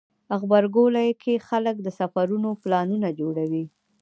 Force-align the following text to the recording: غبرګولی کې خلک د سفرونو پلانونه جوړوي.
غبرګولی 0.39 1.09
کې 1.21 1.43
خلک 1.47 1.75
د 1.81 1.87
سفرونو 1.99 2.49
پلانونه 2.61 3.09
جوړوي. 3.19 3.63